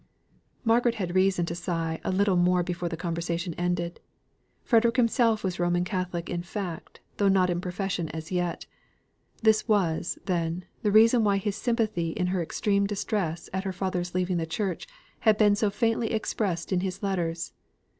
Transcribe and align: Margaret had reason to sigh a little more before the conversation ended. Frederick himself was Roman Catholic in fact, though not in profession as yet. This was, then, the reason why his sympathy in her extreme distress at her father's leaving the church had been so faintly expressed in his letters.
Margaret 0.65 0.95
had 0.95 1.13
reason 1.13 1.45
to 1.45 1.53
sigh 1.53 2.01
a 2.03 2.11
little 2.11 2.35
more 2.35 2.63
before 2.63 2.89
the 2.89 2.97
conversation 2.97 3.53
ended. 3.55 3.99
Frederick 4.63 4.97
himself 4.97 5.43
was 5.43 5.59
Roman 5.59 5.83
Catholic 5.83 6.27
in 6.27 6.41
fact, 6.41 7.01
though 7.17 7.27
not 7.27 7.51
in 7.51 7.61
profession 7.61 8.09
as 8.09 8.31
yet. 8.31 8.65
This 9.43 9.67
was, 9.67 10.17
then, 10.25 10.65
the 10.81 10.91
reason 10.91 11.23
why 11.23 11.37
his 11.37 11.55
sympathy 11.55 12.13
in 12.13 12.25
her 12.33 12.41
extreme 12.41 12.87
distress 12.87 13.47
at 13.53 13.63
her 13.63 13.71
father's 13.71 14.15
leaving 14.15 14.37
the 14.37 14.47
church 14.47 14.87
had 15.19 15.37
been 15.37 15.55
so 15.55 15.69
faintly 15.69 16.11
expressed 16.13 16.71
in 16.73 16.79
his 16.79 17.03
letters. 17.03 17.53